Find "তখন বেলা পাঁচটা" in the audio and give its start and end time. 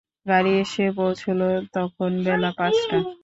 1.75-2.97